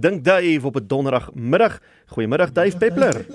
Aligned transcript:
Dink 0.00 0.24
Dave 0.24 0.66
op 0.66 0.76
'n 0.76 0.86
donderdagmiddag. 0.86 1.80
Goeiemiddag 2.06 2.52
Dave 2.52 2.76
Peppler. 2.76 3.26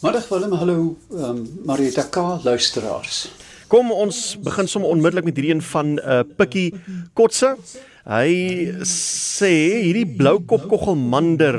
Middag 0.00 0.28
Willem, 0.28 0.52
hallo 0.52 0.96
ehm 1.10 1.24
um, 1.24 1.60
Marieta 1.64 2.02
K 2.02 2.16
luisteraars. 2.44 3.28
Kom 3.66 3.90
ons 3.90 4.38
begin 4.40 4.68
sommer 4.68 4.90
onmiddellik 4.90 5.24
met 5.24 5.36
hierdie 5.36 5.54
een 5.54 5.62
van 5.62 5.86
'n 5.94 5.98
uh, 5.98 6.20
Pikkie 6.36 6.74
Kotse. 7.12 7.56
Hy 8.04 8.30
sê 8.86 9.52
hierdie 9.82 10.06
bloukop 10.16 10.68
koggelmander 10.68 11.56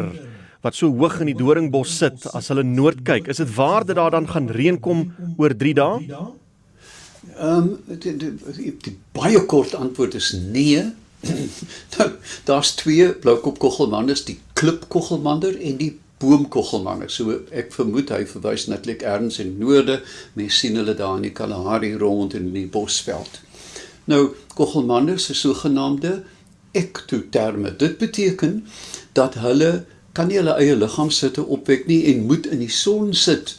wat 0.61 0.75
so 0.75 0.87
hoog 0.87 1.19
in 1.19 1.31
die 1.31 1.37
doringbos 1.37 1.97
sit 1.97 2.27
as 2.33 2.47
hulle 2.47 2.63
noord 2.63 3.03
kyk, 3.03 3.27
is 3.27 3.37
dit 3.37 3.51
waar 3.55 3.85
dat 3.85 3.95
daar 3.95 4.11
dan 4.11 4.27
gaan 4.27 4.47
reën 4.47 4.79
kom 4.79 5.11
oor 5.37 5.55
3 5.55 5.73
dae? 5.73 5.99
Ehm 7.37 7.57
um, 7.57 7.67
die, 7.85 8.15
die, 8.17 8.31
die, 8.57 8.77
die 8.81 8.95
baie 9.11 9.45
kort 9.45 9.75
antwoord 9.75 10.15
is 10.15 10.31
nee. 10.31 10.85
Nou, 11.97 12.09
daar's 12.45 12.75
twee 12.77 13.13
bloukopkoggelmanders, 13.13 14.25
die 14.27 14.39
klipkoggelmander 14.53 15.57
en 15.59 15.79
die 15.79 15.93
boomkoggelmander. 16.21 17.09
So 17.13 17.39
ek 17.51 17.73
vermoed 17.75 18.11
hy 18.13 18.23
verwys 18.29 18.67
netlik 18.71 19.03
erns 19.05 19.39
in 19.43 19.57
noorde. 19.61 20.01
Mens 20.37 20.61
sien 20.61 20.77
hulle 20.79 20.95
daar 20.97 21.19
in 21.19 21.27
die 21.27 21.35
Kalahari 21.35 21.93
rond 21.97 22.35
in 22.37 22.51
die 22.55 22.67
bosveld. 22.69 23.41
Nou, 24.07 24.31
koggelmanders 24.55 25.29
is 25.33 25.43
sogenaamde 25.43 26.21
ektoterme. 26.77 27.75
Dit 27.75 27.97
beteken 27.97 28.61
dat 29.17 29.37
hulle 29.41 29.85
kan 30.17 30.29
nie 30.31 30.39
hulle 30.39 30.55
eie 30.57 30.75
liggaam 30.77 31.11
sitte 31.13 31.43
opwek 31.45 31.85
nie 31.89 32.03
en 32.11 32.25
moet 32.29 32.47
in 32.49 32.63
die 32.63 32.73
son 32.73 33.11
sit 33.13 33.57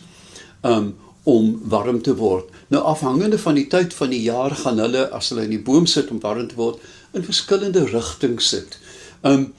um, 0.67 0.95
om 1.29 1.53
warm 1.71 2.01
te 2.03 2.15
word. 2.19 2.49
Nou 2.73 2.83
afhangende 2.91 3.39
van 3.39 3.59
die 3.59 3.67
tyd 3.71 3.95
van 3.95 4.11
die 4.15 4.23
jaar 4.25 4.57
gaan 4.57 4.81
hulle 4.83 5.07
as 5.15 5.31
hulle 5.31 5.45
in 5.47 5.55
die 5.55 5.63
boom 5.63 5.87
sit 5.87 6.11
om 6.11 6.21
warm 6.25 6.49
te 6.51 6.59
word, 6.59 6.81
in 7.13 7.25
verskillende 7.25 7.85
rigtings 7.85 8.49
sit. 8.49 8.79
Um 9.23 9.53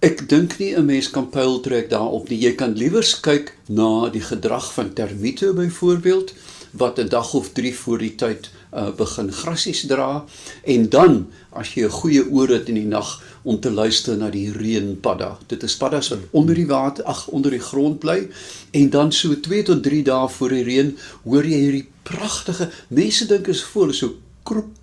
ek 0.00 0.28
dink 0.30 0.58
nie 0.58 0.74
'n 0.76 0.86
mens 0.86 1.10
kan 1.10 1.30
pyl 1.30 1.60
trek 1.60 1.90
daarop 1.90 2.28
nie. 2.28 2.38
Jy 2.38 2.54
kan 2.54 2.74
liewer 2.74 3.06
kyk 3.22 3.54
na 3.68 4.08
die 4.08 4.22
gedrag 4.22 4.72
van 4.74 4.92
termiete 4.92 5.52
byvoorbeeld 5.52 6.32
wat 6.70 6.98
'n 6.98 7.08
dag 7.08 7.34
of 7.34 7.52
3 7.52 7.74
voor 7.74 7.98
die 7.98 8.14
tyd 8.14 8.50
uh, 8.74 8.90
begin 8.96 9.32
grassies 9.32 9.86
dra 9.86 10.24
en 10.64 10.88
dan 10.88 11.26
as 11.50 11.74
jy 11.74 11.84
'n 11.84 11.90
goeie 11.90 12.30
oor 12.30 12.48
het 12.48 12.68
in 12.68 12.74
die 12.74 12.86
nag 12.86 13.22
om 13.42 13.60
te 13.60 13.70
luister 13.70 14.16
na 14.16 14.30
die 14.30 14.52
reënpadda. 14.52 15.38
Dit 15.46 15.62
is 15.62 15.76
paddas 15.76 16.08
wat 16.08 16.18
onder 16.30 16.54
die 16.54 16.66
water, 16.66 17.04
ag 17.04 17.28
onder 17.28 17.50
die 17.50 17.60
grond 17.70 17.98
bly 17.98 18.28
en 18.70 18.90
dan 18.90 19.12
so 19.12 19.34
2 19.40 19.62
tot 19.62 19.82
3 19.82 20.02
dae 20.02 20.28
voor 20.28 20.48
die 20.48 20.62
reën 20.62 20.96
hoor 21.24 21.44
jy 21.44 21.58
hierdie 21.58 21.88
pragtige 22.02 22.70
mense 22.88 23.26
dink 23.26 23.46
is 23.46 23.62
voor 23.62 23.94
so 23.94 24.14
kroep 24.42 24.77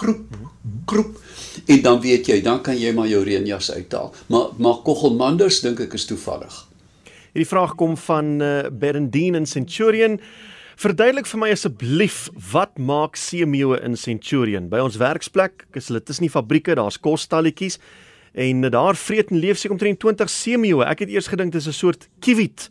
kroep 0.00 0.40
kroep 0.84 1.18
en 1.66 1.82
dan 1.82 2.00
weet 2.00 2.28
jy, 2.30 2.40
dan 2.44 2.60
kan 2.64 2.78
jy 2.78 2.92
maar 2.94 3.08
jou 3.10 3.20
reënjas 3.26 3.70
uithaal. 3.74 4.12
Maar 4.32 4.52
maar 4.58 4.82
koggelmanders 4.86 5.60
dink 5.64 5.80
ek 5.84 5.96
is 5.98 6.06
toevallig. 6.08 6.54
Hierdie 7.32 7.48
vraag 7.48 7.76
kom 7.78 7.96
van 8.08 8.40
uh, 8.42 8.70
Berendine 8.72 9.38
in 9.38 9.46
Centurion. 9.46 10.18
Verduidelik 10.80 11.28
vir 11.28 11.40
my 11.42 11.50
asseblief, 11.52 12.18
wat 12.50 12.78
maak 12.80 13.18
seemeeue 13.20 13.78
in 13.84 13.98
Centurion? 14.00 14.70
By 14.72 14.80
ons 14.82 14.96
werksplek, 15.00 15.66
is 15.76 15.90
hulle 15.90 16.00
tussen 16.02 16.24
die 16.26 16.32
fabrieke, 16.32 16.74
daar's 16.78 16.98
kosstalletjies 16.98 17.78
en 18.30 18.62
daar 18.70 18.94
vreet 18.96 19.32
en 19.34 19.40
leef 19.42 19.58
seker 19.58 19.74
omtrent 19.74 19.98
20 20.00 20.30
seemeeue. 20.30 20.86
Ek 20.86 21.02
het 21.04 21.10
eers 21.12 21.28
gedink 21.30 21.52
dit 21.52 21.60
is 21.60 21.68
'n 21.68 21.76
soort 21.76 22.08
kiewit. 22.20 22.70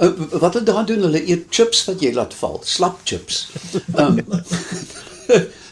Uh, 0.00 0.10
wat 0.40 0.54
hulle 0.54 0.66
daar 0.66 0.86
doen, 0.86 1.04
hulle 1.06 1.22
eet 1.22 1.46
chips 1.50 1.84
wat 1.86 2.00
jy 2.02 2.12
laat 2.12 2.34
val, 2.34 2.60
slap 2.64 2.98
chips. 3.04 3.52
Um, 3.94 4.18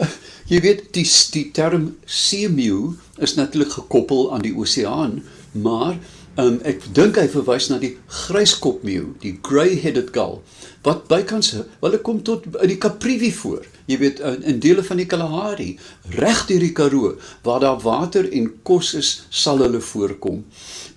Jy 0.50 0.60
weet 0.64 0.86
die 0.96 1.06
die 1.34 1.46
term 1.54 1.90
seemeeu 2.06 2.94
is 3.22 3.36
natuurlik 3.38 3.76
gekoppel 3.78 4.32
aan 4.34 4.42
die 4.42 4.54
oseaan, 4.56 5.20
maar 5.52 5.98
um, 6.40 6.58
ek 6.66 6.88
dink 6.96 7.20
hy 7.20 7.26
verwys 7.30 7.68
na 7.70 7.78
die 7.82 7.96
gryskopmeeu, 8.24 9.12
die 9.22 9.36
grey-headed 9.46 10.12
gull 10.16 10.40
wat 10.86 11.04
bykans 11.10 11.52
hulle 11.52 11.98
kom 12.00 12.22
tot 12.24 12.46
in 12.54 12.70
die 12.70 12.78
Kaprivi 12.80 13.28
voor. 13.36 13.66
Jy 13.90 13.98
weet 14.00 14.20
in, 14.24 14.38
in 14.48 14.60
dele 14.64 14.84
van 14.86 15.00
die 15.00 15.08
Kalahari, 15.10 15.74
reg 16.16 16.46
deur 16.48 16.62
die 16.64 16.72
Karoo 16.76 17.10
waar 17.44 17.60
daar 17.60 17.82
water 17.84 18.24
en 18.32 18.48
kos 18.64 18.94
is, 18.96 19.10
sal 19.28 19.60
hulle 19.60 19.82
voorkom. 19.84 20.40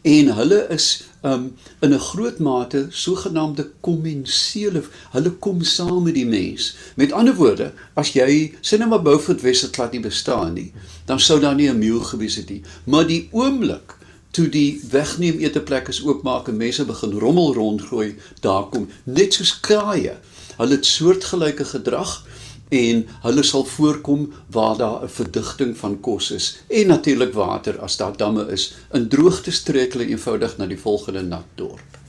En 0.08 0.32
hulle 0.40 0.62
is 0.72 0.88
um 1.24 1.56
in 1.80 1.94
'n 1.94 2.00
groot 2.00 2.40
mate 2.40 2.88
sogenaamde 2.90 3.70
kommensiele. 3.80 4.84
Hulle 5.12 5.32
kom 5.32 5.64
saam 5.64 6.04
met 6.04 6.14
die 6.14 6.26
mens. 6.26 6.76
Met 6.96 7.12
ander 7.12 7.36
woorde, 7.36 7.74
as 7.94 8.14
jy 8.14 8.52
maar 8.88 9.02
Beaufort 9.02 9.42
het 9.42 9.76
glad 9.76 9.92
nie 9.92 10.00
bestaan 10.02 10.54
nie, 10.54 10.74
dan 11.06 11.20
sou 11.20 11.40
daar 11.40 11.56
nie 11.56 11.70
'n 11.70 11.78
meeu 11.78 12.00
gewees 12.00 12.36
het 12.36 12.50
nie. 12.50 12.62
Maar 12.84 13.08
die 13.08 13.28
oomblik 13.32 13.96
toe 14.32 14.50
die 14.50 14.82
wegneem 14.90 15.40
eteplek 15.40 15.88
is 15.88 16.04
oopmaak 16.04 16.48
en 16.48 16.58
mense 16.58 16.86
begin 16.86 17.12
rommel 17.12 17.54
rondgooi, 17.54 18.16
daar 18.42 18.64
kom 18.64 18.90
net 19.04 19.34
soos 19.34 19.60
kraaie. 19.60 20.18
Hulle 20.58 20.76
het 20.76 20.86
soortgelyke 20.86 21.66
gedrag 21.66 22.26
en 22.74 23.04
hulle 23.26 23.44
sal 23.46 23.66
voorkom 23.70 24.28
waar 24.56 24.78
daar 24.78 25.04
'n 25.04 25.10
verdigting 25.10 25.78
van 25.78 26.00
kos 26.00 26.32
is 26.32 26.48
en 26.70 26.88
natuurlik 26.88 27.34
water 27.34 27.80
as 27.80 27.98
daar 27.98 28.18
damme 28.18 28.48
is. 28.52 28.74
In 28.92 29.08
droogte 29.10 29.52
streek 29.52 29.94
hulle 29.94 30.08
eenvoudig 30.08 30.58
na 30.58 30.66
die 30.66 30.80
volgende 30.80 31.22
nat 31.22 31.46
dorp. 31.56 32.00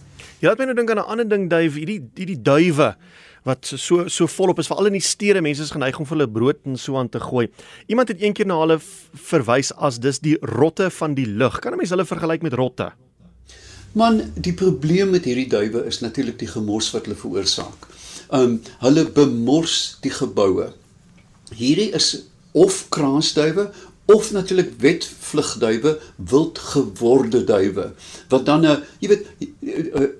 Jy 0.41 0.49
laat 0.49 0.59
my 0.59 0.65
nou 0.65 0.75
dink 0.75 0.91
aan 0.91 0.99
'n 0.99 1.11
ander 1.11 1.29
ding, 1.29 1.51
duif, 1.51 1.75
hierdie 1.75 2.03
hierdie 2.15 2.43
duwe 2.43 2.97
wat 3.45 3.67
so 3.67 4.09
so 4.09 4.27
volop 4.27 4.59
is 4.59 4.67
veral 4.67 4.87
in 4.87 4.97
die 4.97 5.05
stede 5.05 5.41
mense 5.41 5.63
is 5.63 5.71
geneig 5.71 5.99
om 6.01 6.07
vir 6.07 6.17
hulle 6.17 6.33
brood 6.33 6.61
en 6.65 6.77
so 6.81 6.97
aan 6.97 7.09
te 7.09 7.21
gooi. 7.21 7.49
Iemand 7.87 8.09
het 8.09 8.21
eendag 8.21 8.47
na 8.47 8.59
hulle 8.61 8.79
verwys 9.31 9.73
as 9.77 9.99
dis 9.99 10.19
die 10.19 10.37
rotte 10.41 10.91
van 10.91 11.15
die 11.15 11.27
lug. 11.27 11.61
Kan 11.61 11.73
'n 11.73 11.77
mens 11.77 11.91
hulle 11.91 12.05
vergelyk 12.05 12.43
met 12.43 12.55
rotte? 12.55 12.93
Man, 13.93 14.33
die 14.35 14.53
probleem 14.53 15.11
met 15.11 15.25
hierdie 15.25 15.49
duwe 15.49 15.85
is 15.87 16.01
natuurlik 16.01 16.39
die 16.39 16.49
gemors 16.49 16.91
wat 16.91 17.05
hulle 17.05 17.15
veroorsaak. 17.15 17.94
Um 18.31 18.61
hulle 18.81 19.05
bemors 19.05 19.97
die 20.03 20.11
geboue. 20.11 20.73
Hierdie 21.55 21.93
is 21.93 22.25
of 22.53 22.87
kraansduwe 22.89 23.71
of 24.07 24.33
natuurlik 24.33 24.73
wetvlugduwe, 24.79 25.99
wildgeworde 26.17 27.45
duwe 27.45 27.93
wat 28.29 28.47
dan 28.47 28.67
'n 28.67 28.83
jy 29.01 29.09
weet 29.09 29.27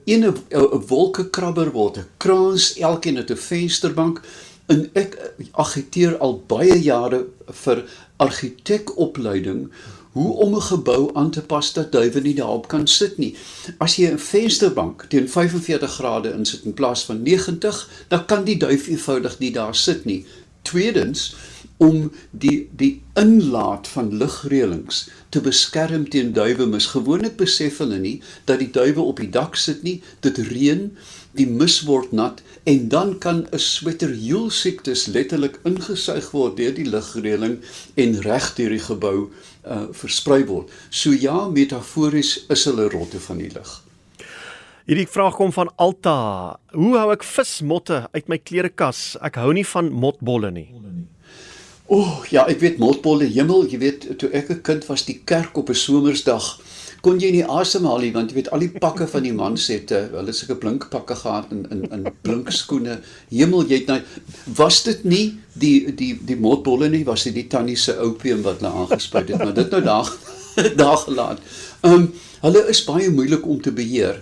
'n 0.07 0.25
'n 0.25 0.87
wolkekrabber 0.89 1.71
word, 1.73 1.99
'n 1.99 2.09
kraans, 2.17 2.79
elkeen 2.79 3.17
het 3.17 3.31
'n 3.31 3.37
vensterbank 3.37 4.21
en 4.67 4.91
ek 4.95 5.19
agiteer 5.53 6.17
al 6.19 6.43
baie 6.47 6.79
jare 6.83 7.27
vir 7.65 7.85
argitekopleiding 8.17 9.71
hoe 10.15 10.33
om 10.45 10.55
'n 10.55 10.63
gebou 10.63 11.11
aan 11.15 11.31
te 11.31 11.43
pas 11.43 11.73
dat 11.73 11.93
duwe 11.93 12.21
nie 12.21 12.35
daarop 12.35 12.69
kan 12.69 12.87
sit 12.87 13.19
nie. 13.19 13.35
As 13.79 13.97
jy 13.97 14.07
'n 14.11 14.19
vensterbank 14.19 15.07
teen 15.09 15.29
45 15.29 15.95
grade 15.95 16.33
insit 16.33 16.65
in 16.65 16.75
plaas 16.75 17.05
van 17.05 17.23
90, 17.23 17.89
dan 18.09 18.25
kan 18.27 18.45
die 18.45 18.57
duif 18.57 18.87
eenvoudig 18.87 19.39
nie 19.39 19.51
daar 19.51 19.75
sit 19.75 20.05
nie. 20.05 20.25
Tweedens, 20.63 21.35
om 21.77 22.13
die 22.31 22.69
die 22.77 23.03
inlaat 23.19 23.89
van 23.89 24.13
lugreëlings 24.19 25.09
te 25.29 25.41
beskerm 25.41 26.09
teen 26.09 26.33
duwe 26.33 26.67
mis. 26.67 26.87
Gewoonlik 26.87 27.37
besef 27.37 27.81
hulle 27.83 27.99
nie 27.99 28.21
dat 28.45 28.59
die 28.63 28.71
duwe 28.71 29.01
op 29.01 29.23
die 29.23 29.31
dak 29.31 29.57
sit 29.57 29.83
nie, 29.83 30.03
dit 30.21 30.39
reën, 30.39 30.91
die 31.35 31.47
mis 31.51 31.81
word 31.89 32.13
nat 32.15 32.43
en 32.71 32.89
dan 32.89 33.19
kan 33.19 33.47
'n 33.51 33.59
sweterhiel 33.59 34.51
siektes 34.51 35.07
letterlik 35.07 35.59
ingesuig 35.65 36.31
word 36.31 36.57
deur 36.57 36.75
die 36.75 36.87
lugreëling 36.87 37.59
en 37.95 38.21
reg 38.23 38.55
deur 38.55 38.71
die 38.71 38.87
gebou 38.87 39.31
uh, 39.67 39.89
versprei 39.93 40.45
word. 40.47 40.71
So 40.91 41.13
ja, 41.13 41.49
metafories 41.49 42.47
is 42.49 42.65
hulle 42.65 42.89
rotte 42.89 43.21
van 43.21 43.39
die 43.39 43.51
lug. 43.55 43.81
Hierdie 44.85 45.09
vraag 45.09 45.39
kom 45.39 45.53
van 45.53 45.71
Alta. 45.81 46.59
Hoe 46.77 46.97
hou 46.99 47.09
ek 47.15 47.25
vismotte 47.25 48.03
uit 48.13 48.29
my 48.29 48.37
klerekas? 48.37 49.15
Ek 49.25 49.39
hou 49.41 49.53
nie 49.57 49.65
van 49.65 49.89
motbolle 49.89 50.51
nie. 50.53 50.69
O, 51.87 51.99
oh, 52.01 52.21
ja, 52.33 52.45
ek 52.49 52.61
weet 52.61 52.79
motbolle 52.81 53.29
hemel, 53.29 53.67
jy 53.69 53.79
weet 53.81 54.07
toe 54.21 54.31
ek 54.33 54.51
'n 54.51 54.63
kind 54.65 54.85
was, 54.89 55.05
die 55.05 55.21
kerk 55.25 55.57
op 55.57 55.69
'n 55.69 55.77
somersdag 55.77 56.61
kon 57.05 57.21
jy 57.21 57.31
nie 57.35 57.45
asemhaal 57.45 58.01
nie 58.01 58.13
want 58.15 58.33
jy 58.33 58.39
weet 58.39 58.51
al 58.57 58.65
die 58.65 58.81
pakke 58.81 59.07
van 59.11 59.27
die 59.27 59.35
mans 59.37 59.67
het 59.73 59.93
uh, 59.93 60.07
hulle 60.15 60.35
sulke 60.37 60.57
blink 60.61 60.89
pakke 60.93 61.17
gehad 61.21 61.53
in 61.55 61.65
in 61.75 61.85
in 61.93 62.07
blink 62.25 62.53
skoene. 62.53 62.99
Hemel, 63.31 63.67
jy 63.69 63.83
het 63.83 63.91
nou 63.93 63.99
was 64.61 64.83
dit 64.89 65.05
nie 65.05 65.25
die 65.61 65.93
die 65.93 66.13
die 66.33 66.39
motbolle 66.41 66.89
nie, 66.93 67.05
was 67.09 67.27
dit 67.29 67.37
die 67.37 67.49
tannie 67.53 67.77
se 67.77 67.97
opium 68.01 68.43
wat 68.47 68.63
hulle 68.63 68.73
aangespuit 68.85 69.35
het, 69.35 69.45
maar 69.45 69.57
dit 69.57 69.77
nou 69.77 69.83
daar 69.85 70.15
daar 70.83 71.01
gelaat. 71.05 71.45
Ehm 71.83 72.01
um, 72.01 72.09
hulle 72.45 72.65
is 72.69 72.83
baie 72.85 73.09
moeilik 73.11 73.47
om 73.49 73.61
te 73.61 73.73
beheer. 73.73 74.19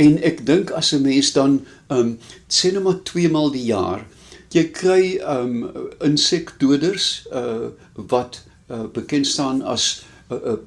En 0.00 0.16
ek 0.26 0.46
dink 0.46 0.70
as 0.74 0.94
'n 0.94 1.02
mens 1.02 1.32
dan 1.32 1.60
ehm 1.88 1.98
um, 1.98 2.16
sê 2.48 2.72
net 2.72 2.82
maar 2.82 3.02
twee 3.02 3.28
maal 3.28 3.50
die 3.50 3.66
jaar 3.74 4.06
jy 4.54 4.64
kry 4.74 5.02
um 5.30 5.68
insekdoders 6.02 7.10
uh 7.30 7.70
wat 8.10 8.40
uh, 8.70 8.86
bekend 8.94 9.26
staan 9.26 9.62
as 9.62 10.02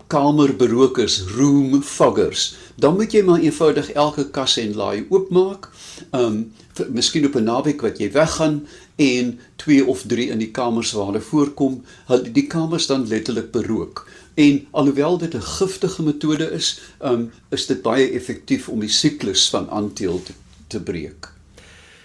kamerberokers, 0.07 1.21
room 1.35 1.81
foggers. 1.81 2.55
Dan 2.75 2.95
moet 2.95 3.13
jy 3.13 3.21
maar 3.23 3.39
eenvoudig 3.39 3.91
elke 3.91 4.27
kas 4.29 4.57
en 4.57 4.75
laai 4.75 5.05
oopmaak. 5.09 5.69
Um 6.11 6.53
vir, 6.73 6.89
miskien 6.89 7.25
op 7.25 7.35
'n 7.35 7.43
naweek 7.43 7.81
wat 7.81 7.99
jy 7.99 8.11
weggaan 8.11 8.67
en 8.95 9.39
twee 9.55 9.85
of 9.85 10.01
drie 10.07 10.29
in 10.29 10.39
die 10.39 10.51
kamers 10.51 10.91
waar 10.91 11.05
hulle 11.05 11.21
voorkom, 11.21 11.83
die 12.31 12.47
kamers 12.47 12.87
dan 12.87 13.07
letterlik 13.07 13.51
berook. 13.51 14.07
En 14.33 14.67
alhoewel 14.71 15.17
dit 15.17 15.33
'n 15.35 15.41
giftige 15.41 16.03
metode 16.03 16.51
is, 16.51 16.81
um, 17.01 17.31
is 17.49 17.65
dit 17.65 17.81
baie 17.81 18.09
effektief 18.11 18.69
om 18.69 18.79
die 18.79 18.89
siklus 18.89 19.49
van 19.49 19.69
aanteel 19.69 20.23
te, 20.23 20.33
te 20.67 20.81
breek. 20.81 21.31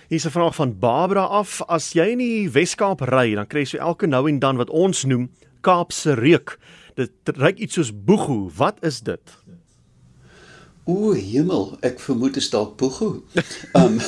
Hier's 0.08 0.24
'n 0.24 0.30
vraag 0.30 0.54
van 0.54 0.78
Barbara 0.78 1.24
af. 1.24 1.62
As 1.62 1.92
jy 1.92 2.06
in 2.08 2.18
die 2.18 2.50
Wes-Kaap 2.50 3.00
ry, 3.00 3.34
dan 3.34 3.46
kry 3.46 3.60
jy 3.60 3.64
so 3.64 3.78
elke 3.78 4.06
nou 4.06 4.28
en 4.28 4.38
dan 4.38 4.56
wat 4.56 4.70
ons 4.70 5.04
noem 5.04 5.30
Kaapse 5.60 6.14
reuk. 6.14 6.58
Dit 6.98 7.36
ruik 7.38 7.58
iets 7.62 7.78
soos 7.78 7.92
boegoe. 8.04 8.50
Wat 8.56 8.80
is 8.82 9.00
dit? 9.06 9.36
O, 10.88 11.12
hemel, 11.12 11.76
ek 11.86 12.00
vermoed 12.02 12.34
dit 12.34 12.42
is 12.42 12.50
dalk 12.50 12.74
boegoe. 12.80 13.20
Ehm 13.76 13.84
um, 13.84 14.00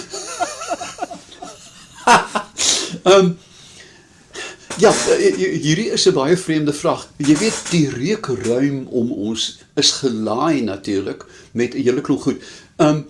Ehm 3.07 3.15
um, 3.15 3.31
Ja, 4.81 4.95
hierdie 4.97 5.91
is 5.93 6.07
'n 6.09 6.15
baie 6.17 6.37
vreemde 6.37 6.73
vraag. 6.73 7.03
Jy 7.17 7.35
weet 7.37 7.59
die 7.71 7.89
reukruim 7.91 8.87
om 8.87 9.13
ons 9.13 9.59
is 9.77 9.91
gelaai 10.01 10.63
natuurlik 10.65 11.27
met 11.53 11.75
'n 11.75 11.83
hele 11.85 12.01
klomp 12.01 12.21
goed. 12.21 12.43
Ehm 12.77 12.89
um, 12.89 13.07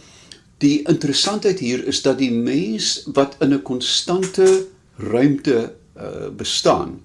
die 0.58 0.82
interessantheid 0.82 1.58
hier 1.58 1.86
is 1.86 2.02
dat 2.02 2.18
die 2.18 2.32
mens 2.32 3.06
wat 3.12 3.36
in 3.38 3.54
'n 3.54 3.62
konstante 3.62 4.66
ruimte 4.96 5.72
uh, 5.96 6.28
bestaan 6.36 7.00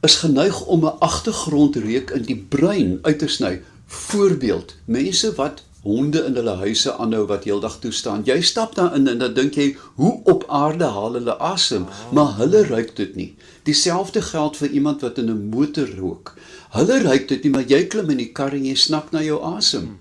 is 0.00 0.16
geneig 0.16 0.60
om 0.64 0.84
'n 0.84 0.98
agtergrondreuk 0.98 2.10
in 2.10 2.22
die 2.22 2.46
brein 2.48 2.98
uit 3.02 3.18
te 3.18 3.28
sny. 3.28 3.62
Voorbeeld, 3.86 4.74
mense 4.84 5.34
wat 5.34 5.62
honde 5.82 6.24
in 6.24 6.34
hulle 6.34 6.56
huise 6.60 6.92
aanhou 6.96 7.26
wat 7.26 7.44
heeldag 7.44 7.78
toe 7.80 7.92
staan. 7.92 8.22
Jy 8.24 8.40
stap 8.40 8.74
daarin 8.74 9.06
en 9.08 9.18
dan 9.18 9.34
dink 9.34 9.54
jy, 9.54 9.76
hoe 9.94 10.20
op 10.24 10.44
aarde 10.48 10.84
haal 10.84 11.12
hulle 11.12 11.38
asem? 11.38 11.86
Maar 12.12 12.36
hulle 12.36 12.64
ruik 12.66 12.96
dit 12.96 13.14
nie. 13.16 13.36
Dieselfde 13.62 14.22
geld 14.22 14.56
vir 14.56 14.68
iemand 14.68 15.00
wat 15.00 15.18
in 15.18 15.30
'n 15.30 15.48
motor 15.48 15.88
rook. 15.98 16.34
Hulle 16.70 17.02
ruik 17.02 17.28
dit 17.28 17.42
nie, 17.42 17.52
maar 17.52 17.66
jy 17.66 17.86
klim 17.86 18.10
in 18.10 18.16
die 18.16 18.32
kar 18.32 18.52
en 18.52 18.64
jy 18.64 18.74
snak 18.74 19.10
na 19.10 19.22
jou 19.22 19.42
asem. 19.42 19.98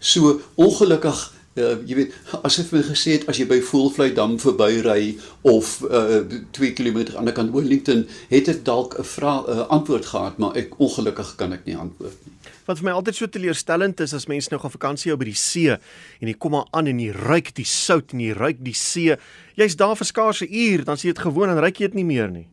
So 0.00 0.40
ongelukkig 0.54 1.32
uh, 1.58 1.74
jy 1.88 1.98
weet 1.98 2.14
asof 2.46 2.72
my 2.72 2.82
gesê 2.86 3.18
het 3.18 3.26
as 3.28 3.40
jy 3.40 3.46
by 3.50 3.60
Voelvlei 3.70 4.12
dam 4.16 4.38
verbyry 4.40 5.16
of 5.42 5.78
uh, 5.88 6.22
2 6.56 6.72
km 6.78 6.98
aan 6.98 7.10
die 7.10 7.18
ander 7.22 7.36
kant 7.36 7.54
Wellington 7.54 8.06
het 8.32 8.48
dit 8.50 8.64
dalk 8.64 8.98
'n 8.98 9.04
vraag 9.04 9.48
uh, 9.48 9.66
antwoord 9.68 10.06
gehad 10.06 10.38
maar 10.38 10.56
ek 10.56 10.78
ongelukkig 10.78 11.34
kan 11.36 11.52
ek 11.52 11.64
nie 11.66 11.76
antwoord 11.76 12.16
nie. 12.26 12.34
Wat 12.68 12.78
vir 12.78 12.84
my 12.84 12.92
altyd 12.92 13.16
so 13.16 13.26
teleurstellend 13.26 14.00
is 14.00 14.14
as 14.14 14.28
mense 14.28 14.50
nou 14.50 14.60
gaan 14.60 14.74
vakansie 14.74 15.10
hou 15.10 15.18
by 15.18 15.30
die 15.30 15.38
see 15.38 15.72
en 15.72 16.28
jy 16.28 16.36
kom 16.36 16.52
maar 16.52 16.68
aan 16.70 16.86
en 16.86 17.00
jy 17.00 17.12
ruik 17.12 17.54
die 17.56 17.64
sout 17.64 18.12
en 18.12 18.20
jy 18.20 18.36
ruik 18.36 18.60
die 18.60 18.76
see. 18.76 19.16
Jy's 19.56 19.76
daar 19.76 19.96
vir 19.96 20.06
skaars 20.06 20.42
'n 20.42 20.52
uur 20.52 20.84
dan 20.84 20.96
sien 20.96 21.10
jy 21.10 21.14
dit 21.14 21.26
gewoon 21.26 21.50
en 21.50 21.60
ruik 21.60 21.80
jy 21.80 21.86
dit 21.88 21.94
nie 21.94 22.04
meer 22.04 22.30
nie. 22.30 22.46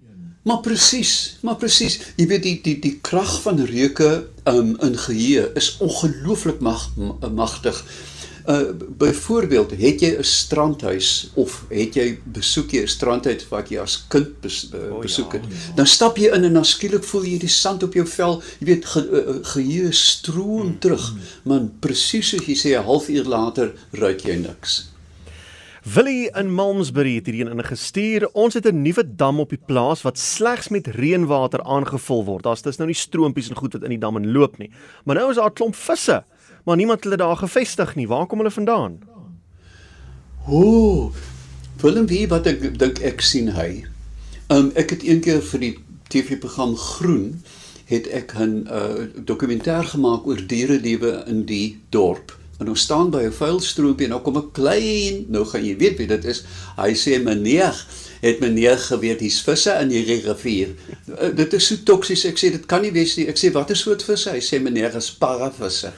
Maar 0.45 0.59
presies, 0.61 1.37
maar 1.41 1.55
presies. 1.57 1.95
Jy 2.15 2.27
weet 2.29 2.43
die 2.45 2.57
die 2.61 2.75
die 2.79 2.99
krag 3.01 3.31
van 3.41 3.63
reuke 3.65 4.27
um, 4.45 4.75
in 4.85 4.97
geheue 4.97 5.47
is 5.57 5.71
ongelooflik 5.81 6.59
mag, 6.61 6.83
magtig. 7.33 7.79
Uh 8.45 8.73
byvoorbeeld, 8.97 9.71
het 9.71 10.01
jy 10.01 10.11
'n 10.17 10.23
strandhuis 10.23 11.31
of 11.33 11.65
het 11.69 11.95
jy 11.95 12.19
besoek 12.23 12.71
jy 12.71 12.81
'n 12.81 12.87
strandhuis 12.87 13.47
wat 13.49 13.69
jy 13.69 13.79
as 13.81 14.05
kind 14.07 14.41
bes, 14.41 14.69
uh, 14.73 14.99
besoek 15.01 15.33
het? 15.33 15.45
Oh, 15.45 15.49
ja, 15.49 15.57
ja. 15.67 15.75
Dan 15.75 15.87
stap 15.87 16.17
jy 16.17 16.29
in 16.29 16.43
en 16.43 16.53
dan 16.53 16.65
skielik 16.65 17.03
voel 17.03 17.25
jy 17.25 17.39
die 17.39 17.49
sand 17.49 17.83
op 17.83 17.93
jou 17.93 18.07
vel. 18.07 18.43
Jy 18.59 18.65
weet 18.65 18.85
ge, 18.85 19.01
uh, 19.01 19.35
geheue 19.41 19.91
stroom 19.91 20.67
mm, 20.67 20.79
terug. 20.79 21.13
Mm. 21.13 21.19
Man, 21.43 21.71
presies 21.79 22.29
soos 22.29 22.45
jy 22.45 22.55
sê 22.55 22.77
'n 22.77 22.85
halfuur 22.85 23.25
later 23.25 23.73
ruik 23.91 24.21
jy 24.21 24.35
niks. 24.35 24.93
Willie 25.85 26.31
in 26.33 26.49
Malmesbury 26.49 27.15
het 27.19 27.27
hierdie 27.29 27.45
in 27.45 27.63
gestuur. 27.63 28.29
Ons 28.33 28.53
het 28.53 28.65
'n 28.65 28.81
nuwe 28.81 29.03
dam 29.15 29.39
op 29.39 29.49
die 29.49 29.61
plaas 29.65 30.01
wat 30.01 30.17
slegs 30.17 30.69
met 30.69 30.87
reënwater 30.87 31.61
aangevul 31.63 32.25
word. 32.25 32.43
Daar's 32.43 32.61
dis 32.61 32.77
nou 32.77 32.87
nie 32.87 32.95
stroompies 32.95 33.49
en 33.49 33.55
goed 33.55 33.73
wat 33.73 33.83
in 33.83 33.89
die 33.89 33.99
dam 33.99 34.17
inloop 34.17 34.57
nie. 34.57 34.71
Maar 35.03 35.15
nou 35.15 35.29
is 35.29 35.35
daar 35.35 35.49
'n 35.49 35.53
klomp 35.53 35.75
visse 35.75 36.23
maar 36.65 36.75
niemand 36.75 37.03
hulle 37.03 37.17
daar 37.17 37.37
gevestig 37.37 37.95
nie. 37.95 38.07
Waar 38.07 38.25
kom 38.25 38.37
hulle 38.37 38.51
vandaan? 38.51 38.99
Ooh. 40.49 41.13
Willem 41.81 42.07
wie 42.07 42.27
wat 42.27 42.47
ek 42.47 42.79
dink 42.79 42.99
ek 43.05 43.21
sien 43.21 43.51
hy. 43.53 43.85
Um 44.53 44.71
ek 44.79 44.95
het 44.95 45.03
eendag 45.05 45.43
vir 45.51 45.61
die 45.61 45.75
TV-program 46.13 46.75
Groen 46.77 47.43
het 47.85 48.07
ek 48.09 48.33
'n 48.33 48.65
uh, 48.65 49.05
dokumentêr 49.25 49.85
gemaak 49.85 50.25
oor 50.25 50.41
dierelewe 50.47 51.23
in 51.27 51.45
die 51.45 51.77
dorp. 51.89 52.33
En 52.57 52.69
ons 52.69 52.81
staan 52.81 53.09
by 53.09 53.23
'n 53.25 53.31
vuilstroompie 53.31 54.05
en 54.05 54.11
nou 54.11 54.21
kom 54.21 54.37
'n 54.37 54.51
klein, 54.51 55.25
nou 55.27 55.45
gaan 55.45 55.65
jy 55.65 55.77
weet 55.77 55.97
wie 55.97 56.07
dit 56.07 56.25
is. 56.25 56.43
Hy 56.77 56.93
sê 56.93 57.23
meneer, 57.23 57.85
het 58.21 58.39
meneer 58.39 58.77
geweet 58.77 59.19
hier's 59.19 59.41
visse 59.41 59.77
in 59.81 59.89
hierdie 59.89 60.21
rivier. 60.21 60.69
Uh, 61.21 61.35
dit 61.35 61.53
is 61.53 61.67
so 61.67 61.75
toksies. 61.83 62.25
Ek 62.25 62.37
sê 62.37 62.51
dit 62.51 62.65
kan 62.65 62.81
nie 62.81 62.91
wees 62.91 63.17
nie. 63.17 63.27
Ek 63.27 63.37
sê 63.37 63.51
watter 63.51 63.75
soort 63.75 64.03
visse? 64.03 64.31
Hy 64.31 64.39
sê 64.39 64.61
meneer, 64.61 64.95
is 64.95 65.11
paravisse. 65.11 65.93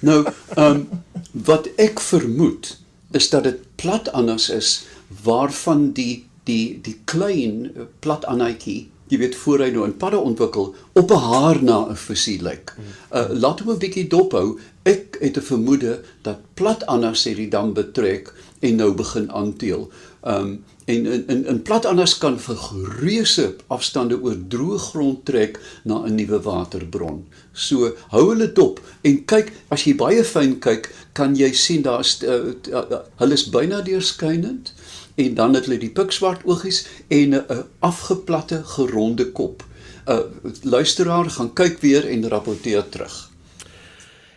Nou, 0.00 0.24
ehm 0.56 0.70
um, 0.70 0.88
wat 1.34 1.66
ek 1.76 2.00
vermoed 2.00 2.76
is 3.10 3.28
dat 3.30 3.42
dit 3.42 3.58
plat 3.74 4.12
anders 4.12 4.48
is 4.48 4.84
waarvan 5.22 5.92
die 5.92 6.24
die 6.44 6.78
die 6.82 6.96
klein 7.04 7.70
eh, 7.74 7.86
plat 7.98 8.24
anaitjie 8.24 8.90
jy 9.12 9.18
weet 9.20 9.36
voor 9.36 9.64
hy 9.64 9.70
nou 9.70 9.86
'n 9.86 9.96
padde 9.96 10.18
ontwikkel 10.18 10.74
op 10.92 11.10
'n 11.10 11.24
haar 11.30 11.62
na 11.62 11.78
'n 11.88 11.96
visie 11.96 12.42
lyk. 12.42 12.74
Uh 13.12 13.28
laat 13.30 13.60
hom 13.60 13.70
'n 13.70 13.78
bietjie 13.78 14.08
dophou. 14.08 14.58
Ek 14.82 15.16
het 15.20 15.36
'n 15.36 15.48
vermoede 15.52 16.00
dat 16.22 16.38
plat 16.54 16.86
anders 16.86 17.26
sê 17.26 17.34
die 17.34 17.48
dam 17.48 17.72
betrek 17.72 18.32
en 18.60 18.76
nou 18.76 18.92
begin 18.92 19.30
aanteel. 19.30 19.90
Um 20.22 20.64
en 20.84 21.06
in 21.06 21.24
in 21.26 21.46
in 21.46 21.62
plat 21.62 21.84
anders 21.84 22.18
kan 22.18 22.38
vir 22.38 22.58
reuse 23.00 23.56
afstande 23.66 24.18
oor 24.20 24.36
droë 24.48 24.78
grond 24.78 25.24
trek 25.24 25.60
na 25.84 26.04
'n 26.04 26.14
nuwe 26.14 26.40
waterbron. 26.40 27.24
So 27.52 27.96
hou 28.08 28.28
hulle 28.28 28.52
dop 28.52 28.80
en 29.02 29.24
kyk 29.24 29.52
as 29.68 29.84
jy 29.84 29.94
baie 29.94 30.24
fyn 30.24 30.58
kyk, 30.58 30.90
kan 31.12 31.36
jy 31.36 31.52
sien 31.52 31.82
daar's 31.82 32.22
uh, 32.22 32.52
uh, 32.72 32.84
uh, 32.90 32.98
hulle 33.16 33.32
is 33.32 33.48
byna 33.48 33.80
deurskynend 33.80 34.72
en 35.14 35.34
dan 35.34 35.54
het 35.54 35.68
hulle 35.68 35.78
die 35.78 35.92
pikswart 35.94 36.42
oogies 36.44 36.86
en 37.08 37.34
'n 37.34 37.64
afgeplatte 37.78 38.62
geronde 38.64 39.30
kop. 39.32 39.64
'n 40.06 40.12
uh, 40.12 40.52
Luisteraar 40.62 41.30
gaan 41.30 41.52
kyk 41.52 41.80
weer 41.80 42.08
en 42.08 42.28
rapporteer 42.28 42.88
terug. 42.88 43.30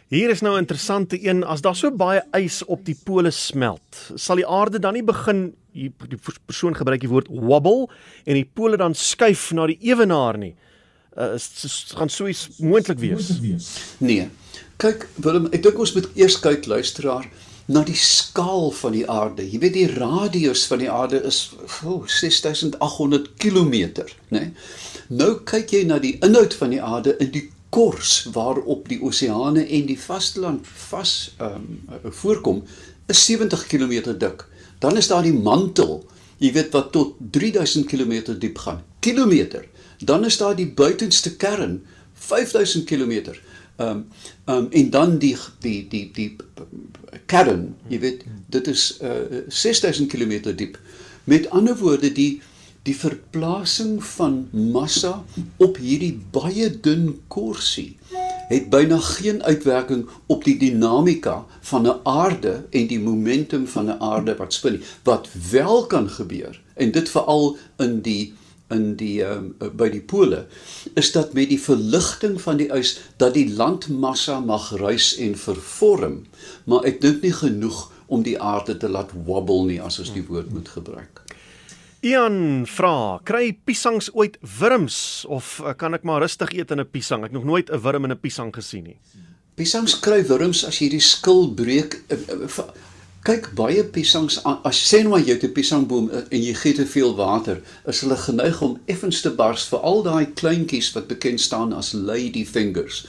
Hier 0.08 0.30
is 0.30 0.42
nou 0.42 0.56
'n 0.56 0.60
interessante 0.60 1.28
een 1.28 1.44
as 1.44 1.62
daar 1.62 1.76
so 1.76 1.92
baie 1.92 2.22
ys 2.32 2.66
op 2.66 2.86
die 2.86 2.98
pole 3.04 3.32
smelt, 3.32 4.12
sal 4.16 4.36
die 4.36 4.48
aarde 4.48 4.80
dan 4.80 4.94
nie 4.94 5.04
begin 5.04 5.56
die 5.72 5.94
persoon 6.46 6.76
gebruik 6.76 7.00
die 7.00 7.10
woord 7.10 7.28
wobble 7.28 7.90
en 8.24 8.34
die 8.34 8.50
pole 8.54 8.78
dan 8.78 8.96
skuif 8.96 9.52
na 9.52 9.66
die 9.68 9.78
ewenaar 9.82 10.38
nie. 10.38 10.56
Uh 11.18 11.36
gaan 11.98 12.10
so 12.10 12.28
iets 12.28 12.50
moontlik 12.58 13.00
wees. 13.00 13.40
Nee. 13.98 14.30
Kyk 14.78 15.08
Willem, 15.16 15.48
ek 15.52 15.64
dink 15.64 15.80
ons 15.80 15.94
moet 15.94 16.10
eers 16.16 16.40
kyk 16.40 16.66
luisteraar 16.66 17.26
na 17.68 17.83
die 17.83 17.97
skaal 18.00 18.71
van 18.71 18.95
die 18.95 19.06
aarde. 19.12 19.44
Jy 19.44 19.59
weet 19.59 19.76
die 19.76 19.88
radius 19.92 20.64
van 20.71 20.80
die 20.80 20.92
aarde 20.92 21.19
is 21.28 21.42
oh, 21.83 22.06
6800 22.07 23.33
km, 23.42 24.07
né? 24.31 24.52
Nou 25.07 25.33
kyk 25.47 25.71
jy 25.76 25.83
na 25.88 26.00
die 26.04 26.16
inhoud 26.24 26.56
van 26.56 26.71
die 26.76 26.81
aarde 26.83 27.16
in 27.24 27.31
die 27.36 27.45
kors 27.76 28.28
waarop 28.36 28.88
die 28.88 29.00
oseane 29.04 29.66
en 29.66 29.88
die 29.90 30.00
vasteland 30.00 30.68
vas 30.90 31.33
ehm 31.38 31.68
um, 31.92 32.14
voorkom 32.21 32.64
is 33.12 33.26
70 33.26 33.68
km 33.68 34.14
dik. 34.19 34.45
Dan 34.80 34.97
is 34.97 35.07
daar 35.07 35.24
die 35.24 35.33
mantel, 35.36 36.06
jy 36.38 36.52
weet 36.56 36.71
wat 36.76 36.92
tot 36.95 37.16
3000 37.19 37.88
km 37.88 38.36
diep 38.40 38.57
gaan. 38.64 38.83
Kilometer. 39.00 39.66
Dan 40.00 40.26
is 40.26 40.38
daar 40.38 40.56
die 40.56 40.68
buitenste 40.68 41.36
kern, 41.36 41.81
5000 42.14 42.86
km. 42.86 43.33
Ehm 43.78 43.90
um, 43.90 44.56
um, 44.56 44.68
en 44.72 44.90
dan 44.90 45.18
die 45.18 45.36
die 45.60 45.88
die 45.88 46.10
die 46.14 46.36
kern, 47.26 47.76
jy 47.88 48.00
weet, 48.00 48.24
dit 48.50 48.68
is 48.68 49.00
uh, 49.02 49.44
6000 49.48 50.10
km 50.10 50.56
diep. 50.56 50.80
Met 51.24 51.50
ander 51.50 51.78
woorde 51.78 52.12
die 52.12 52.42
die 52.88 52.96
verplasing 52.96 53.98
van 54.16 54.36
massa 54.52 55.12
op 55.64 55.80
hierdie 55.84 56.14
baie 56.31 56.69
dun 56.72 57.10
korsie 57.34 57.98
het 58.48 58.69
byna 58.72 59.00
geen 59.04 59.42
uitwerking 59.44 60.06
op 60.31 60.46
die 60.48 60.56
dinamika 60.62 61.42
van 61.72 61.88
'n 61.88 62.00
aarde 62.07 62.54
en 62.72 62.88
die 62.88 63.00
momentum 63.00 63.68
van 63.68 63.92
'n 63.92 64.00
aarde 64.00 64.36
wat 64.36 64.54
spin 64.54 64.81
wat 65.04 65.28
wel 65.52 65.86
kan 65.86 66.10
gebeur 66.10 66.62
en 66.74 66.92
dit 66.92 67.10
veral 67.10 67.57
in 67.78 68.02
die 68.02 68.34
in 68.74 68.95
die 69.00 69.21
um, 69.24 69.54
by 69.80 69.90
die 69.90 70.04
pole 70.04 70.45
is 71.00 71.12
dat 71.16 71.33
met 71.38 71.50
die 71.50 71.59
verligting 71.62 72.40
van 72.42 72.59
die 72.62 72.69
ys 72.74 72.97
dat 73.21 73.38
die 73.38 73.47
landmassa 73.54 74.40
mag 74.44 74.71
reis 74.81 75.14
en 75.24 75.38
vervorm 75.40 76.26
maar 76.66 76.88
ek 76.90 77.00
dink 77.02 77.24
nie 77.24 77.36
genoeg 77.36 77.86
om 78.07 78.24
die 78.24 78.38
aarde 78.40 78.78
te 78.78 78.90
laat 78.92 79.14
wobble 79.28 79.66
nie 79.68 79.80
as 79.83 80.00
ons 80.04 80.14
die 80.16 80.26
woord 80.28 80.52
moet 80.56 80.69
gebruik 80.76 81.24
Ian 82.06 82.68
vra, 82.69 83.18
kry 83.26 83.56
piesangs 83.66 84.12
ooit 84.14 84.36
wurms 84.59 85.26
of 85.33 85.57
uh, 85.64 85.74
kan 85.74 85.97
ek 85.97 86.06
maar 86.06 86.21
rustig 86.21 86.54
eet 86.54 86.69
in 86.71 86.80
'n 86.80 86.86
piesang? 86.86 87.26
Ek 87.26 87.33
nog 87.33 87.44
nooit 87.44 87.71
'n 87.74 87.81
wurm 87.81 88.06
in 88.06 88.14
'n 88.14 88.21
piesang 88.21 88.54
gesien 88.54 88.83
nie. 88.83 89.00
Piesangs 89.57 90.00
kry 90.00 90.21
wurms 90.30 90.64
as 90.64 90.78
jy 90.78 90.90
die 90.90 91.02
skil 91.02 91.50
breek. 91.57 91.97
Uh, 93.28 93.34
uh, 93.34 93.38
kyk 93.38 93.50
baie 93.60 93.84
piesangs 93.84 94.38
as 94.46 94.78
sê 94.80 95.02
nou 95.04 95.12
maar 95.16 95.26
jy 95.26 95.36
het 95.36 95.44
'n 95.44 95.56
piesangboom 95.56 96.10
eh, 96.10 96.22
en 96.31 96.44
jy 96.44 96.54
gee 96.54 96.74
te 96.74 96.86
veel 96.86 97.16
water, 97.16 97.62
is 97.86 98.02
hulle 98.02 98.16
geneig 98.16 98.62
om 98.62 98.80
effens 98.86 99.22
te 99.22 99.30
bars 99.30 99.68
vir 99.68 99.80
al 99.80 100.04
daai 100.04 100.26
kleintjies 100.34 100.94
wat 100.96 101.07
bekend 101.07 101.42
staan 101.42 101.74
as 101.74 101.92
lady 101.94 102.46
fingers. 102.46 103.06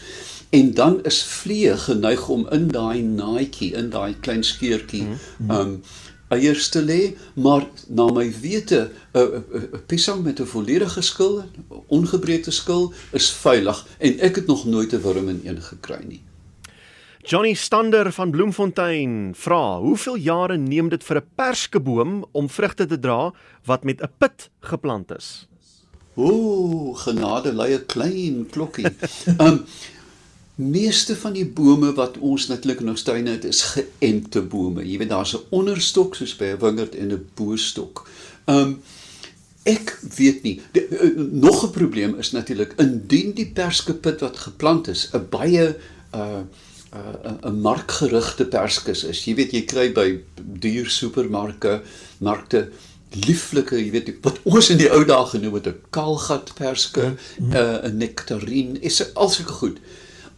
En 0.51 0.75
dan 0.75 1.05
is 1.05 1.23
vliee 1.23 1.77
geneig 1.77 2.29
om 2.29 2.49
in 2.51 2.69
daai 2.69 3.03
naadjie, 3.03 3.75
in 3.75 3.91
daai 3.91 4.15
klein 4.21 4.43
skeurtjie, 4.43 5.07
mm. 5.07 5.51
um 5.51 5.83
eiers 6.29 6.69
te 6.69 6.83
lê, 6.83 7.17
maar 7.35 7.67
na 7.89 8.11
my 8.13 8.33
wete 8.41 8.91
'n 9.15 9.45
'n 9.55 9.83
piesang 9.87 10.25
met 10.25 10.41
'n 10.41 10.47
volledige 10.47 11.03
skil, 11.03 11.45
ongebreekte 11.87 12.51
skil 12.51 12.93
is 13.13 13.31
veilig 13.31 13.87
en 13.99 14.19
ek 14.21 14.37
het 14.37 14.47
nog 14.47 14.65
nooit 14.65 14.93
'n 14.93 15.03
wurm 15.03 15.29
in 15.29 15.41
een 15.45 15.63
gekry 15.63 16.05
nie. 16.05 16.23
Johnny 17.23 17.55
Stander 17.55 18.13
van 18.13 18.31
Bloemfontein 18.31 19.33
vra: 19.35 19.79
"Hoeveel 19.79 20.17
jare 20.17 20.57
neem 20.57 20.89
dit 20.89 21.05
vir 21.05 21.17
'n 21.17 21.27
perskeboom 21.35 22.25
om 22.33 22.49
vrugte 22.49 22.87
te 22.87 22.99
dra 22.99 23.33
wat 23.65 23.85
met 23.85 24.01
'n 24.03 24.11
pit 24.19 24.51
geplant 24.61 25.11
is?" 25.11 25.49
Ooh, 26.15 26.97
genade 26.97 27.53
lei 27.53 27.75
'n 27.75 27.87
klein 27.87 28.47
klokkie. 28.51 28.87
Um 29.39 29.65
meeste 30.59 31.17
van 31.17 31.33
die 31.33 31.47
bome 31.47 31.93
wat 31.95 32.19
ons 32.19 32.47
natuurlik 32.47 32.81
in 32.81 32.89
ons 32.89 33.03
tuine 33.03 33.31
het 33.31 33.45
is 33.45 33.63
geënte 33.63 34.43
bome. 34.43 34.83
Jy 34.83 34.99
weet 34.99 35.09
daar's 35.09 35.35
'n 35.35 35.47
onderstok 35.51 36.15
soos 36.15 36.37
by 36.37 36.45
'n 36.45 36.59
wingerd 36.59 36.95
en 36.95 37.13
'n 37.13 37.29
boestok. 37.35 38.09
Um 38.47 38.83
ek 39.63 39.99
weet 40.17 40.43
nie. 40.43 40.61
De, 40.73 40.89
uh, 40.89 41.33
nog 41.33 41.65
'n 41.65 41.71
probleem 41.71 42.19
is 42.19 42.31
natuurlik 42.31 42.75
indien 42.77 43.33
die 43.33 43.51
perskepit 43.53 44.21
wat 44.21 44.37
geplant 44.37 44.89
is 44.89 45.11
'n 45.13 45.27
baie 45.31 45.77
uh 46.15 46.43
'n 46.93 46.99
uh, 46.99 47.51
'n 47.51 47.61
markgerigte 47.61 48.45
perskes 48.47 49.05
is. 49.05 49.25
Jy 49.25 49.35
weet 49.35 49.53
jy 49.53 49.63
kry 49.65 49.93
by 49.93 50.09
duur 50.37 50.89
supermarkte, 50.91 51.83
markte 52.19 52.69
lieflike, 53.27 53.77
jy 53.77 53.91
weet 53.91 54.13
wat 54.23 54.41
ons 54.45 54.71
in 54.71 54.81
die 54.81 54.91
ou 54.93 55.05
dae 55.05 55.25
genoem 55.33 55.55
het 55.55 55.69
'n 55.69 55.81
kaalgat 55.91 56.53
perske, 56.55 57.15
mm. 57.39 57.53
uh, 57.53 57.85
'n 57.85 57.97
nektarien, 57.99 58.77
is 58.83 59.03
al 59.15 59.29
sulke 59.29 59.53
goed. 59.53 59.79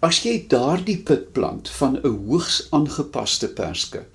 As 0.00 0.22
jy 0.24 0.46
daardie 0.48 0.98
pit 1.04 1.32
plant 1.32 1.68
van 1.68 1.98
'n 1.98 2.08
hoogs 2.26 2.66
aangepaste 2.70 3.48
perske, 3.48 4.06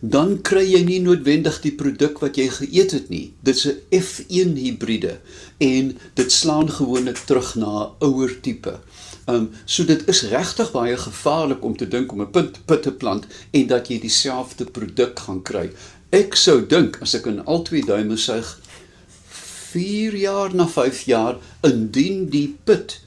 dan 0.00 0.40
kry 0.42 0.64
jy 0.64 0.80
nie 0.84 1.00
noodwendig 1.00 1.60
die 1.60 1.74
produk 1.76 2.20
wat 2.24 2.36
jy 2.40 2.48
geëet 2.48 2.92
het 2.96 3.08
nie. 3.12 3.32
Dit's 3.44 3.66
'n 3.66 3.80
F1 3.90 4.56
hibride 4.56 5.20
en 5.58 5.98
dit 6.14 6.32
slaan 6.32 6.70
gewoonlik 6.70 7.18
terug 7.26 7.54
na 7.54 7.84
'n 7.84 7.90
ouer 8.00 8.40
tipe. 8.40 8.80
Um 9.26 9.50
so 9.64 9.84
dit 9.84 10.08
is 10.08 10.22
regtig 10.22 10.72
baie 10.72 10.96
gevaarlik 10.96 11.64
om 11.64 11.76
te 11.76 11.88
dink 11.88 12.12
om 12.12 12.22
'n 12.22 12.30
pit 12.30 12.66
pit 12.66 12.82
te 12.82 12.92
plant 12.92 13.26
en 13.50 13.66
dat 13.66 13.88
jy 13.88 14.00
dieselfde 14.00 14.64
produk 14.64 15.18
gaan 15.18 15.42
kry. 15.42 15.70
Ek 16.10 16.34
sou 16.34 16.66
dink 16.66 16.98
as 17.02 17.14
ek 17.14 17.26
in 17.26 17.44
al 17.44 17.62
twee 17.62 17.84
duime 17.84 18.16
suig 18.16 18.58
4 19.70 20.16
jaar 20.16 20.54
na 20.54 20.66
5 20.68 21.02
jaar 21.06 21.36
indien 21.62 22.28
die 22.30 22.58
pit 22.64 23.00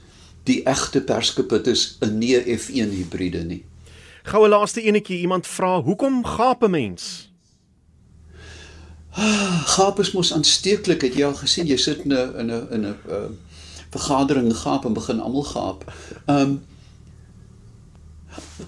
die 0.44 0.62
egte 0.68 1.00
perskepit 1.00 1.66
is 1.66 1.96
'n 2.00 2.18
nie 2.18 2.36
F1 2.36 2.90
hibride 2.90 3.44
nie. 3.44 3.64
Goue 4.24 4.48
laaste 4.48 4.80
enetjie, 4.80 5.18
iemand 5.18 5.46
vra, 5.46 5.82
hoekom 5.82 6.24
gaap 6.24 6.62
'n 6.64 6.70
mens? 6.70 7.28
Gaap 9.76 10.00
is 10.00 10.12
mos 10.12 10.32
aansteeklik, 10.32 11.02
het 11.02 11.14
jy 11.14 11.24
al 11.24 11.34
gesien? 11.34 11.66
Jy 11.66 11.76
sit 11.76 11.98
in 12.04 12.12
'n 12.12 12.38
in 12.38 12.50
'n 12.50 12.66
in 12.72 12.80
'n 12.80 12.96
uh, 13.08 13.28
vergadering 13.94 14.52
gaap 14.62 14.84
en 14.84 14.96
begin 15.00 15.20
almal 15.20 15.50
gaap. 15.54 15.90
Ehm 16.26 16.40
um, 16.40 16.62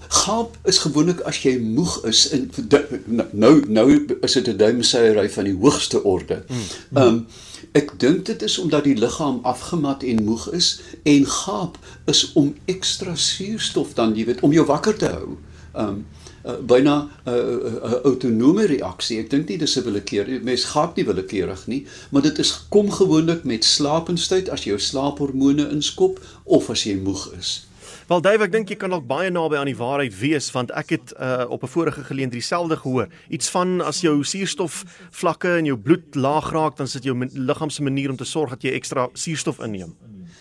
Gaap 0.07 0.53
is 0.63 0.77
gewoonlik 0.79 1.19
as 1.27 1.41
jy 1.43 1.57
moeg 1.59 1.97
is 2.07 2.21
en 2.31 2.45
nou 3.35 3.51
nou 3.67 3.87
is 4.21 4.35
dit 4.37 4.47
'n 4.47 4.57
duimseiery 4.57 5.29
van 5.29 5.43
die 5.43 5.57
hoogste 5.59 6.03
orde. 6.03 6.43
Hmm. 6.47 6.67
Ehm 6.93 7.07
um, 7.07 7.25
Ek 7.77 7.91
dink 7.99 8.25
dit 8.25 8.41
is 8.41 8.57
omdat 8.57 8.85
die 8.87 8.95
liggaam 8.97 9.39
afgemat 9.45 10.03
en 10.03 10.23
moeg 10.23 10.47
is 10.57 10.69
en 11.03 11.25
gaap 11.25 11.77
is 12.05 12.31
om 12.33 12.53
ekstra 12.65 13.15
suurstof 13.15 13.93
dan 13.97 14.15
jy 14.17 14.25
weet 14.29 14.41
om 14.45 14.53
jou 14.53 14.65
wakker 14.65 14.97
te 14.97 15.11
hou. 15.13 15.37
Um 15.73 16.05
uh, 16.47 16.57
byna 16.61 16.95
'n 16.97 17.29
uh, 17.29 17.33
uh, 17.33 17.73
uh, 17.73 17.99
autonome 18.03 18.65
reaksie. 18.65 19.19
Ek 19.19 19.29
dink 19.29 19.49
nie 19.49 19.57
dis 19.57 19.77
'n 19.77 19.83
willekeur. 19.83 20.25
Mens 20.43 20.63
gaap 20.63 20.95
nie 20.95 21.05
willekeurig 21.05 21.67
nie, 21.67 21.85
maar 22.11 22.21
dit 22.21 22.39
is 22.39 22.65
kom 22.69 22.91
gewoonlik 22.91 23.43
met 23.43 23.63
slapenstyd 23.63 24.49
as 24.49 24.63
jou 24.63 24.79
slaaphormone 24.79 25.69
inskop 25.71 26.19
of 26.43 26.69
as 26.69 26.83
jy 26.83 26.95
moeg 26.95 27.31
is. 27.37 27.67
Wel 28.07 28.21
Dave, 28.21 28.43
ek 28.43 28.51
dink 28.51 28.69
jy 28.71 28.77
kan 28.79 28.93
dalk 28.93 29.03
baie 29.03 29.27
naby 29.27 29.57
aan 29.59 29.67
die 29.67 29.75
waarheid 29.75 30.13
wees 30.15 30.45
want 30.55 30.71
ek 30.71 30.93
het 30.95 31.13
uh, 31.19 31.43
op 31.51 31.63
'n 31.63 31.67
vorige 31.67 32.03
geleentheid 32.07 32.39
dieselfde 32.39 32.77
gehoor. 32.79 33.07
Iets 33.27 33.49
van 33.49 33.81
as 33.81 33.99
jou 34.01 34.23
suurstof 34.23 34.85
vlakke 35.11 35.57
in 35.57 35.65
jou 35.65 35.77
bloed 35.77 36.15
laag 36.15 36.51
raak, 36.51 36.77
dan 36.77 36.87
sit 36.87 37.03
jou 37.03 37.27
liggaam 37.33 37.69
se 37.69 37.83
manier 37.83 38.09
om 38.09 38.15
te 38.15 38.23
sorg 38.23 38.49
dat 38.49 38.63
jy 38.63 38.71
ekstra 38.71 39.09
suurstof 39.13 39.59
inneem. 39.59 39.95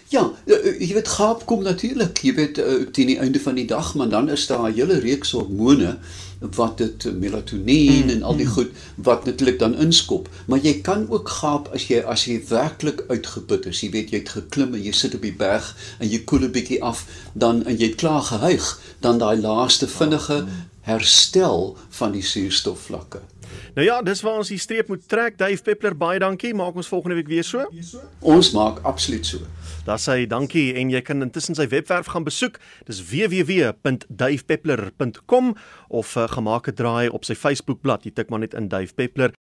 Ja, 0.08 0.32
eh, 0.44 0.54
eh, 0.54 0.80
jy 0.80 0.94
weet 0.94 1.08
gaap 1.08 1.44
kom 1.44 1.62
natuurlik, 1.62 2.18
jy 2.22 2.34
weet 2.34 2.60
teen 2.92 3.06
die 3.10 3.18
einde 3.18 3.40
van 3.40 3.54
die 3.58 3.66
dag, 3.66 3.94
maar 3.94 4.08
dan 4.08 4.30
is 4.30 4.46
daar 4.46 4.68
'n 4.68 4.74
hele 4.74 4.98
reeks 4.98 5.30
hormone 5.30 5.98
wat 6.40 6.78
dit 6.78 7.18
melatonien 7.18 8.04
mm, 8.04 8.10
en 8.10 8.22
al 8.22 8.36
die 8.36 8.46
mm. 8.46 8.52
goed 8.52 8.70
wat 8.94 9.24
natuurlik 9.24 9.58
dan 9.58 9.74
inskop. 9.74 10.28
Maar 10.46 10.58
jy 10.58 10.80
kan 10.80 11.06
ook 11.10 11.28
gaap 11.28 11.68
as 11.72 11.88
jy 11.88 12.00
as 12.00 12.24
jy 12.24 12.40
werklik 12.48 13.04
uitgeput 13.08 13.66
is. 13.66 13.80
Jy 13.80 13.90
weet 13.90 14.10
jy 14.10 14.18
het 14.18 14.28
geklim 14.28 14.74
en 14.74 14.82
jy 14.82 14.92
sit 14.92 15.14
op 15.14 15.22
die 15.22 15.34
berg 15.34 15.76
en 15.98 16.08
jy 16.08 16.22
koel 16.24 16.46
'n 16.46 16.52
bietjie 16.52 16.82
af 16.82 17.06
dan 17.32 17.64
en 17.64 17.76
jy 17.76 17.86
het 17.86 18.00
klaar 18.00 18.22
gehuig 18.22 18.80
dan 19.00 19.18
daai 19.18 19.40
laaste 19.40 19.88
vinnige 19.88 20.44
herstel 20.80 21.76
van 21.90 22.12
die 22.12 22.22
suurstofvlakke 22.22 23.20
Nou 23.74 23.86
ja, 23.86 24.02
dis 24.02 24.22
waar 24.22 24.36
ons 24.42 24.48
die 24.48 24.58
streep 24.58 24.88
moet 24.88 25.08
trek. 25.08 25.38
Dave 25.38 25.62
Peppler, 25.62 25.96
baie 25.96 26.18
dankie. 26.18 26.54
Maak 26.54 26.74
ons 26.74 26.88
volgende 26.88 27.14
week 27.18 27.28
weer 27.28 27.44
so. 27.44 27.66
Ons 28.20 28.50
maak 28.56 28.80
absoluut 28.88 29.26
so. 29.26 29.38
Daar 29.86 29.98
sê 30.02 30.26
dankie 30.26 30.74
en 30.74 30.90
jy 30.90 30.98
kan 31.06 31.22
intussen 31.22 31.54
sy 31.54 31.68
webwerf 31.70 32.06
gaan 32.10 32.26
besoek. 32.26 32.58
Dis 32.88 32.98
www.davepeppler.com 33.06 35.54
of 35.88 36.16
uh, 36.16 36.28
gemaak 36.28 36.68
'n 36.68 36.74
draai 36.74 37.08
op 37.08 37.24
sy 37.24 37.34
Facebookblad. 37.34 38.04
Jy 38.04 38.10
tik 38.10 38.30
maar 38.30 38.40
net 38.42 38.54
in 38.54 38.68
Dave 38.68 38.94
Peppler 38.94 39.32